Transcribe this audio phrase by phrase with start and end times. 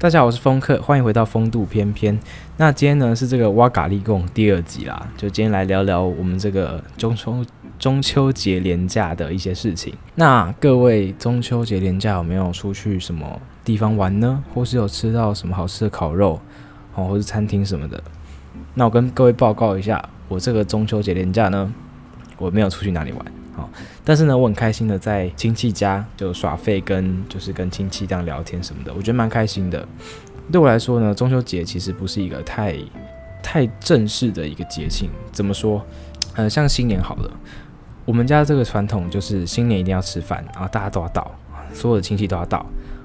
[0.00, 2.16] 大家好，我是风客，欢迎回到风度翩翩。
[2.56, 7.44] 那今天呢是这个哇嘎利贡第二集啦，就今天来聊聊我们这个中秋
[7.80, 9.92] 中秋节连假的一些事情。
[10.14, 14.40] 那各位中秋节连假有没有出去什么地方玩呢？
[14.54, 16.40] 或是有吃到什么好吃的烤肉
[16.94, 18.00] 哦，或是餐厅什么的？
[18.74, 21.72] 那我跟各位报告一下，我这个中秋节连假呢，
[22.38, 23.24] 我没有出去哪里玩。
[24.04, 29.86] 但是呢，我很开心的在亲戚家就耍废，跟就是跟亲戚这样聊天什么的，我觉得蛮开心的。
[30.50, 32.76] 对我来说呢，中秋节其实不是一个太
[33.42, 35.10] 太正式的一个节庆。
[35.32, 35.84] 怎么说？
[36.34, 37.30] 呃，像新年好了，
[38.04, 41.30] 我们家这个传统就是新年一定要吃饭，然后大家都要到，
[41.74, 42.64] 所有的亲戚都要到。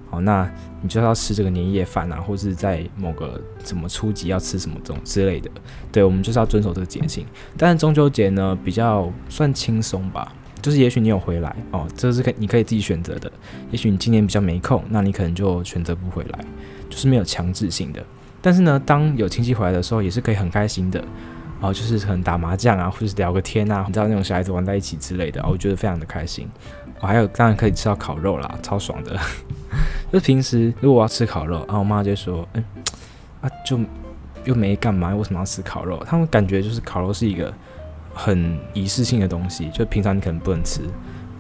[0.10, 0.48] 好，那
[0.82, 5.50] 你就要吃这个年夜饭啊，或是在某个什么初几要吃什么这种之类的。
[5.92, 7.26] 对，我们就是要遵守这个节庆。
[7.58, 10.32] 但是中秋节呢，比较算轻松吧。
[10.64, 13.30] 就是也许你有回来哦，这是可你可以自己选择的。
[13.70, 16.40] 也许你今年比较没空，那你可能就选择不回来，
[16.90, 18.02] 就是没有强制性的。
[18.42, 21.04] 但是呢，当有亲戚回来的时候，也是可以很开心的
[21.60, 26.48] 哦，就是可能打麻将啊，或者是聊个天啊，你知道那种小孩子玩在一起之类的，我觉得非常的开心。
[27.02, 29.20] 我、还有当然可以吃到烤肉啦，超爽的。
[30.14, 32.64] 就平时如果我要吃烤肉，然后我妈就说，嗯，
[33.42, 33.78] 啊就
[34.46, 36.02] 又没干嘛，为什么要吃烤肉？
[36.08, 37.54] 他们感觉就是烤肉是一个。
[38.14, 40.82] 很仪式性的东西，就平常你可能不能吃，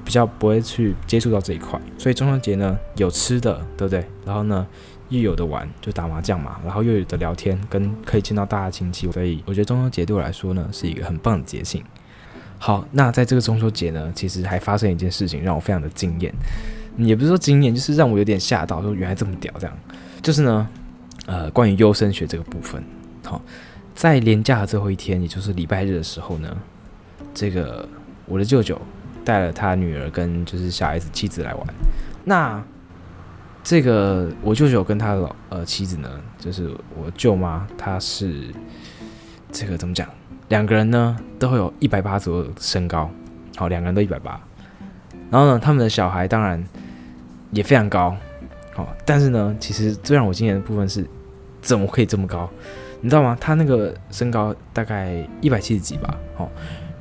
[0.03, 1.79] 比较不会去接触到这一块。
[1.97, 4.05] 所以中秋节呢，有吃的，对不对？
[4.25, 4.65] 然后呢，
[5.09, 9.11] 又有的玩，就打麻将嘛，然后又有的聊天，跟可以见到大家亲戚。
[9.11, 11.83] 所以我觉得中秋节对我来说呢，是一个很棒的节庆。
[12.57, 16.33] 好，那在这个中秋节呢，其实还发生一件事情，让我非常的惊艳，
[16.97, 19.77] 也不是说惊艳，就是让我有点吓到，说原来这么屌，这样。
[20.21, 20.67] 就是呢，
[21.25, 22.83] 呃，关于优生学这个部分，
[23.25, 23.41] 好。
[23.95, 26.55] 在连假的最后一天，也就是礼拜日的时候呢，
[27.33, 27.87] 这个
[28.25, 28.79] 我的舅舅
[29.23, 31.67] 带了他女儿跟就是小孩子妻子来玩。
[32.23, 32.61] 那
[33.63, 38.53] 这个我舅舅跟他的老呃妻子呢，就是我舅妈，她是
[39.51, 40.09] 这个怎么讲？
[40.49, 43.09] 两个人呢都会有一百八左右身高，
[43.55, 44.41] 好，两个人都一百八。
[45.31, 46.61] 然后呢，他们的小孩当然
[47.51, 48.15] 也非常高，
[48.73, 51.07] 好，但是呢，其实最让我惊艳的部分是，
[51.61, 52.49] 怎么可以这么高？
[53.03, 53.37] 你知道吗？
[53.37, 56.49] 他那个身高大概一百七十几吧，哦，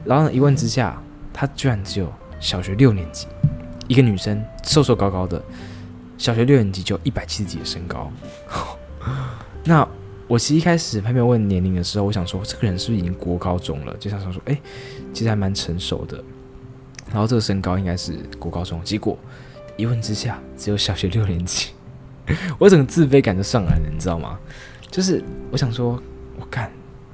[0.05, 1.01] 然后呢，一问之下，
[1.33, 3.29] 他居然只有小学六年级，
[3.87, 5.41] 一个女生，瘦瘦高高的，
[6.19, 8.11] 小学六年级就一百七十几的身高。
[9.63, 9.89] 那
[10.27, 13.97] 我其实一开始还没有问年龄的时候，我想说这个人是不是已经国高中了？
[13.99, 14.61] 就想说说，哎，
[15.13, 16.21] 其实还蛮成熟的。
[17.13, 19.17] 然后这个身高应该是国高中，结果
[19.77, 21.69] 一问之下只有小学六年级，
[22.59, 24.37] 我整个自卑感就上来了，你知道吗？
[24.93, 26.01] 就是我想说，
[26.39, 26.71] 我看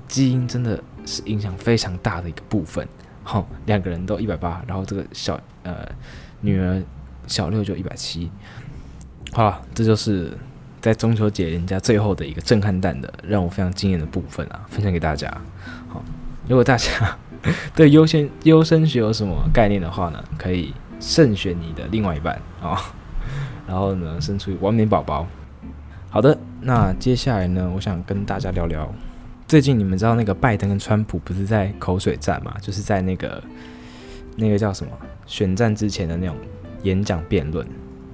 [0.08, 2.86] 基因真的是影响非常大的一个部分。
[3.22, 5.88] 好，两个人都一百八，然后这个小呃
[6.40, 6.82] 女儿
[7.28, 8.28] 小六就一百七。
[9.32, 10.36] 好，这就是
[10.80, 15.30] 在中秋节人家最后的一个震撼弹的，让我非常惊艳的部分啊，分享给大家。
[15.88, 16.02] 好，
[16.48, 17.16] 如果大家
[17.76, 22.80] 对优先优生学有什么概念的话呢，可以慎选你的另外一半啊，
[23.68, 25.24] 然后呢，生出完美宝宝。
[26.10, 28.90] 好的，那接下来呢，我想跟大家聊聊，
[29.46, 32.54] 最近你们知道那个拜登跟川普不是在口水战嘛？
[32.62, 33.42] 就是在那个
[34.34, 34.92] 那个叫什么
[35.26, 36.34] 选战之前的那种
[36.82, 37.66] 演讲辩论。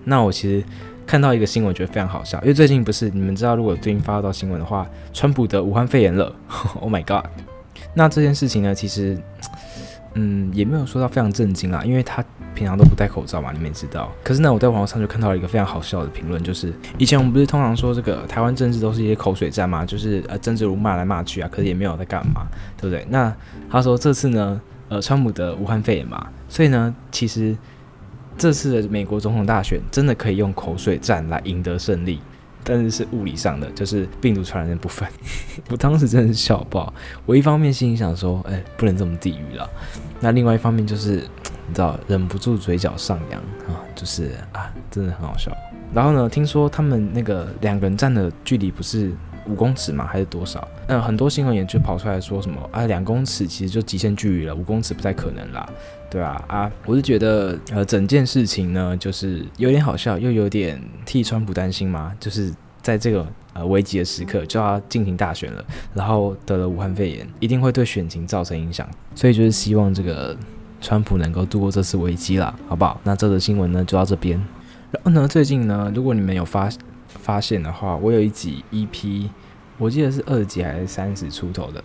[0.03, 0.67] 那我其实
[1.07, 6.35] 看到一个新闻，觉得非常好笑，因为最近不是你们知道，如果最近发到新闻的话，川普得武汉肺炎了，
[6.81, 7.31] Oh my god！
[7.95, 9.17] 那这件事情呢，其实。
[10.15, 14.11] 嗯，也没有说到非常震惊啊，因为他平常都不戴口罩嘛，你们也知道。
[14.23, 23.05] 可是呢，我在网络上就看到了一个非常好笑的评论，就是以前我们不是通常说这个台湾政治都是一些口水战嘛，就是呃，政治如骂来骂去啊，可是也没有在干嘛，对不对？
[23.11, 23.35] 那
[23.69, 27.57] 他说这次呢，呃，川普的武汉肺炎嘛，所以呢，其实
[28.39, 32.21] 这次的美国总统大选真的可以用口水战来赢得胜利。
[32.65, 35.09] 但是是物理上的，就是病毒传染的部分。
[35.71, 36.93] 我当时真的是笑爆。
[37.27, 39.69] 我一方面心里想说，哎、不能这么地狱了。
[40.21, 41.17] 那另外一方面就是，
[41.69, 45.53] 你知道，忍不住嘴角上扬啊，就是啊，真的很好笑。
[45.93, 49.13] 然后呢，听说他们那个两个人站的距离不是
[49.47, 50.07] 五公尺吗？
[50.07, 50.67] 还是多少？
[50.87, 55.69] 那很多新闻也就跑出来说什么啊，两公尺其实就极限距离了，五公尺不太可能啦。
[56.11, 70.37] 对啊，啊，我是觉得，呃，整件事情呢，就是有点好笑，又有点替川普担心嘛，就是在这个呃危急的时刻就要进行大选了，然后得了武汉肺炎，一定会对选情造成影响，所以就是希望这个
[70.81, 73.01] 川普能够度过这次危机啦，好不好？
[73.03, 74.41] 那这则新闻呢就到这边。
[74.93, 76.69] 然后呢，最近呢，如果你们有发
[77.21, 79.29] 发现的话，我有一集 EP，
[79.79, 81.83] 我记得是二集还是三十出头的。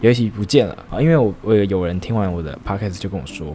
[0.00, 3.54] 有一集不见了啊，因为我我有人听完我的 podcast 就跟我说，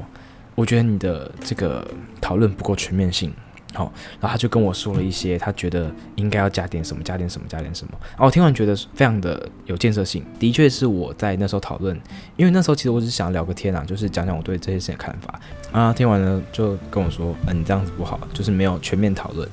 [0.53, 1.87] 我觉得你的这个
[2.21, 3.33] 讨论不够全面性
[3.73, 3.91] 好，
[4.21, 7.93] 然后他就跟我说了一些，他觉得应该要加点什么，加点什么，加点什么。
[8.11, 11.99] 然后我听完觉得非常的有建设性，的确是我在那时候讨论，
[12.37, 15.39] 因为那时候其实我只是想聊个天啊，就是讲讲我对这些事情的看法。
[15.71, 19.49] 啊，听完了就跟我说，嗯，你这样子不好，就是没有全面讨论。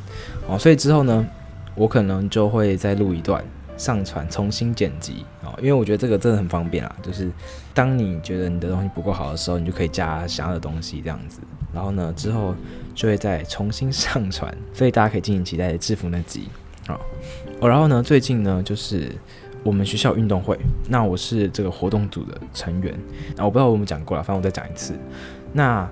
[0.46, 1.26] 哦，所以之后呢，
[1.74, 3.44] 我可能就会再录一段。
[3.74, 7.32] 上传重新剪辑啊，因为我觉得这个真的很方便啊，就是
[7.74, 11.40] 当你觉得你的东西不够好的时候，你就可以加想要的东西这样子，
[11.74, 12.54] 然后呢之后
[12.94, 16.48] 就会再重新上传，所以大家可以敬请期待制服那集
[16.86, 17.00] 啊。
[17.60, 19.10] 然后呢最近呢就是
[19.64, 20.56] 我们学校运动会，
[20.88, 22.94] 那我是这个活动组的成员，
[23.34, 24.94] 那我不知道我们讲过了，反正我再讲一次。
[25.52, 25.88] 那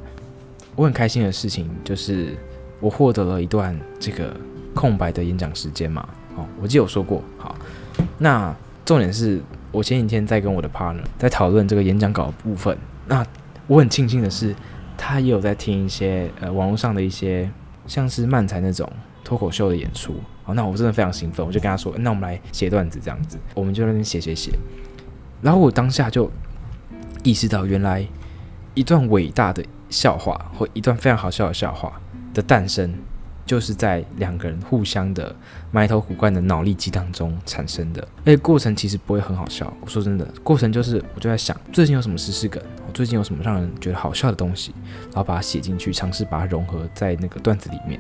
[0.77, 2.37] 我很开心的事情就是
[2.79, 4.33] 我获得了一段这个
[4.75, 6.09] 空白的演讲时间嘛。
[6.37, 7.55] 哦，我记得有说过，好。
[8.19, 9.41] 那重点是
[9.73, 12.77] 我前几天在跟我的 partner 在讨论这个演讲稿的部分。
[13.07, 13.27] 那
[13.67, 14.55] 我很庆幸的是，
[14.97, 17.51] 他也有在听一些呃网络上的一些
[17.87, 18.91] 像是漫才那种
[19.25, 20.15] 脱口秀的演出。
[20.43, 24.53] 好，那我真的非常兴奋，我就跟他说：“那我们来写段子这样子。”我们就在那边写写写。
[25.43, 26.31] 然后我当下就
[27.23, 28.07] 意识到，原来
[28.75, 32.01] 一段伟大的笑话或一段非常好笑的笑话
[32.33, 32.95] 的诞生。
[33.47, 35.35] 就是在两个人互相的
[35.73, 39.73] 埋头苦干的脑力激荡中产生的，而且过程其实不会很好笑。
[39.81, 44.73] 我说真的，过程就是我就在想最近有什么时事梗，我最近有什么让人觉得好笑的东西，
[45.07, 47.99] 然后把它写进去，尝试把它融合在那个段子里面。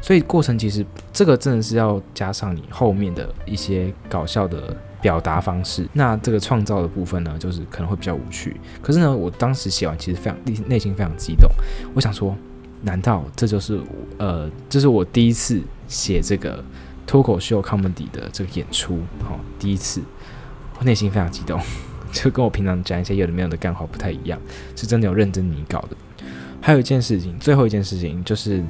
[0.00, 5.88] 所以过程其实这个真的是要加上你后面的一些搞笑的表达方式。
[5.92, 8.60] 那这个创造的部分呢，就是可能会比较无趣。
[8.80, 11.50] 可是呢，我当时写完其实非常内内心非常激动，
[11.94, 12.36] 我想说。
[12.84, 13.80] 难道这就是
[14.18, 16.62] 呃，这是我第一次写这个
[17.06, 20.02] 脱口秀 comedy 的这个演出，好、哦，第一次，
[20.78, 21.58] 我内心非常激动，
[22.12, 24.38] 就跟我平常讲一些有的没有的干话不太一样，
[24.76, 25.96] 是真的有认真拟稿的。
[26.60, 28.62] 还有一件事情，最后一件事情就是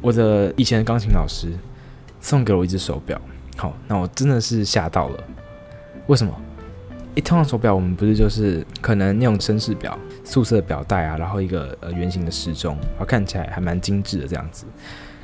[0.00, 1.52] 我的以前的钢琴老师
[2.20, 3.20] 送给我一只手表，
[3.56, 5.24] 好，那我真的是吓到了，
[6.06, 6.32] 为什么？
[7.18, 14.64] 一通常手表，我们不是就是可能那种绅士表，素色表带啊，然后一个呃圆形的时钟，然后看起来还蛮精致的这样子。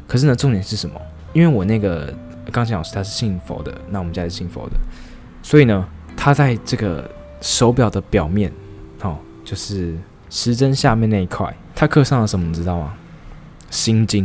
[0.08, 1.00] 可是呢，重点是什么？
[1.32, 2.12] 因为我那个
[2.50, 4.76] 钢琴老师他是信佛的，那我们家是信佛的，
[5.40, 7.08] 所以呢，他在这个
[7.40, 8.52] 手表的表面，
[9.02, 9.96] 哦，就是
[10.28, 12.44] 时针下面那一块，他刻上了什么？
[12.44, 12.92] 你知道吗？
[13.70, 14.24] 心经。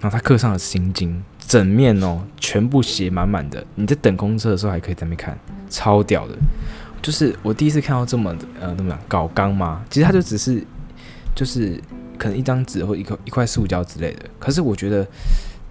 [0.00, 3.66] 然后他刻上了心经，整面哦，全部写满满的。
[3.74, 5.36] 你在等公车的时候还可以在那边看。
[5.68, 6.34] 超屌的，
[7.02, 9.84] 就是我第一次看到这么呃，怎么样搞钢吗？
[9.90, 10.64] 其实它就只是，
[11.34, 11.82] 就是
[12.16, 14.20] 可能一张纸或一块一块塑胶之类的。
[14.38, 15.04] 可是我觉得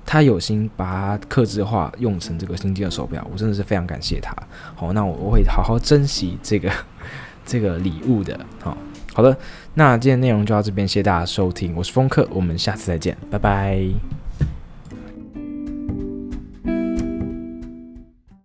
[0.06, 4.36] 他有心把它刻字化，用成这个新进的手表，我真的是非常感谢他。
[4.76, 6.70] 好，那我我会好好珍惜这个
[7.46, 8.38] 这个礼物的。
[8.62, 8.78] 好，
[9.14, 9.38] 好的，
[9.76, 14.19] 那今天内容就到这边，谢谢大家收听，我是风客，我们下次再见，拜拜。